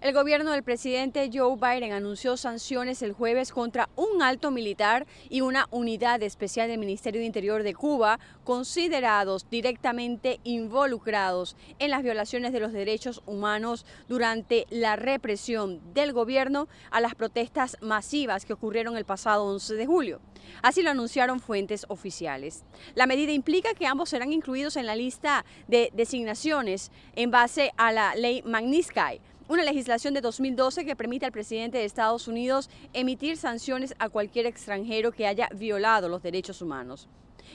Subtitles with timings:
[0.00, 5.40] El gobierno del presidente Joe Biden anunció sanciones el jueves contra un alto militar y
[5.40, 12.52] una unidad especial del Ministerio de Interior de Cuba, considerados directamente involucrados en las violaciones
[12.52, 18.96] de los derechos humanos durante la represión del gobierno a las protestas masivas que ocurrieron
[18.96, 20.20] el pasado 11 de julio.
[20.62, 22.62] Así lo anunciaron fuentes oficiales.
[22.94, 27.90] La medida implica que ambos serán incluidos en la lista de designaciones en base a
[27.90, 33.36] la ley Magnitsky una legislación de 2012 que permite al presidente de Estados Unidos emitir
[33.38, 37.08] sanciones a cualquier extranjero que haya violado los derechos humanos.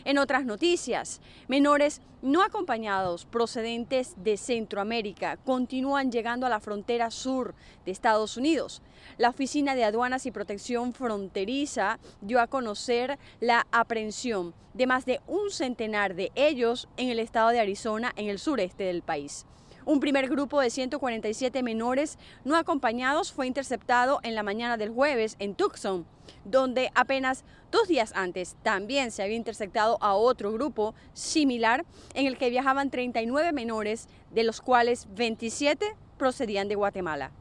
[0.06, 7.54] En otras noticias, menores no acompañados procedentes de Centroamérica continúan llegando a la frontera sur
[7.86, 8.82] de Estados Unidos.
[9.18, 15.22] La Oficina de Aduanas y Protección Fronteriza dio a conocer la aprehensión de más de
[15.28, 19.46] un centenar de ellos en el estado de Arizona, en el sureste del país.
[19.86, 25.36] Un primer grupo de 147 menores no acompañados fue interceptado en la mañana del jueves
[25.40, 26.06] en Tucson,
[26.46, 32.38] donde apenas dos días antes también se había interceptado a otro grupo similar en el
[32.38, 37.32] que viajaban 39 menores, de los cuales 27 procedían de Guatemala.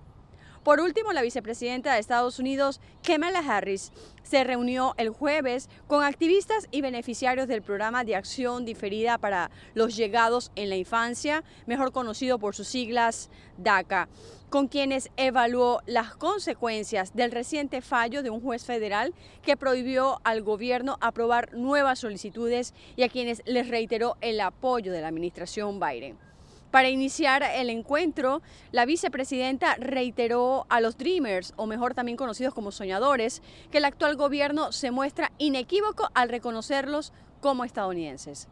[0.65, 3.91] Por último, la vicepresidenta de Estados Unidos, Kamala Harris,
[4.23, 9.97] se reunió el jueves con activistas y beneficiarios del programa de acción diferida para los
[9.97, 14.09] llegados en la infancia, mejor conocido por sus siglas DACA,
[14.51, 20.43] con quienes evaluó las consecuencias del reciente fallo de un juez federal que prohibió al
[20.43, 26.32] gobierno aprobar nuevas solicitudes y a quienes les reiteró el apoyo de la administración Biden.
[26.73, 32.73] Para iniciar el encuentro, la vicepresidenta reiteró a los Dreamers, o mejor también conocidos como
[32.73, 37.13] soñadores, que el actual gobierno se muestra inequívoco al reconocerlos
[37.43, 38.49] como estadounidenses.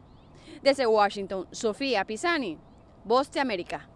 [0.61, 2.59] Desde Washington, Sofía Pisani,
[3.05, 3.90] Voz de América.